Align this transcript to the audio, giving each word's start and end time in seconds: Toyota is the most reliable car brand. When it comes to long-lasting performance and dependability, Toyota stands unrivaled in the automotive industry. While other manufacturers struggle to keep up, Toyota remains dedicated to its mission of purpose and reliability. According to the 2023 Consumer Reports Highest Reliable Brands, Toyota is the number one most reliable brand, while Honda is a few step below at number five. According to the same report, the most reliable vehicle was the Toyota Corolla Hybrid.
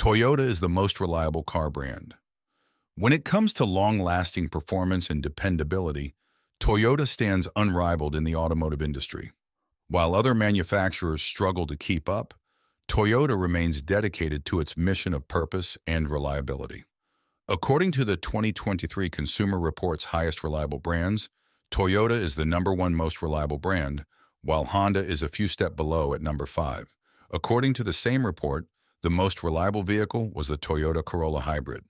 Toyota 0.00 0.40
is 0.40 0.60
the 0.60 0.68
most 0.70 0.98
reliable 0.98 1.42
car 1.42 1.68
brand. 1.68 2.14
When 2.94 3.12
it 3.12 3.22
comes 3.22 3.52
to 3.52 3.66
long-lasting 3.66 4.48
performance 4.48 5.10
and 5.10 5.22
dependability, 5.22 6.14
Toyota 6.58 7.06
stands 7.06 7.48
unrivaled 7.54 8.16
in 8.16 8.24
the 8.24 8.34
automotive 8.34 8.80
industry. 8.80 9.32
While 9.88 10.14
other 10.14 10.34
manufacturers 10.34 11.20
struggle 11.20 11.66
to 11.66 11.76
keep 11.76 12.08
up, 12.08 12.32
Toyota 12.88 13.38
remains 13.38 13.82
dedicated 13.82 14.46
to 14.46 14.58
its 14.58 14.74
mission 14.74 15.12
of 15.12 15.28
purpose 15.28 15.76
and 15.86 16.08
reliability. 16.08 16.84
According 17.46 17.92
to 17.92 18.04
the 18.06 18.16
2023 18.16 19.10
Consumer 19.10 19.58
Reports 19.58 20.06
Highest 20.06 20.42
Reliable 20.42 20.78
Brands, 20.78 21.28
Toyota 21.70 22.12
is 22.12 22.36
the 22.36 22.46
number 22.46 22.72
one 22.72 22.94
most 22.94 23.20
reliable 23.20 23.58
brand, 23.58 24.06
while 24.40 24.64
Honda 24.64 25.00
is 25.00 25.22
a 25.22 25.28
few 25.28 25.46
step 25.46 25.76
below 25.76 26.14
at 26.14 26.22
number 26.22 26.46
five. 26.46 26.86
According 27.30 27.74
to 27.74 27.84
the 27.84 27.92
same 27.92 28.24
report, 28.24 28.64
the 29.02 29.10
most 29.10 29.42
reliable 29.42 29.82
vehicle 29.82 30.30
was 30.34 30.48
the 30.48 30.58
Toyota 30.58 31.02
Corolla 31.02 31.40
Hybrid. 31.40 31.84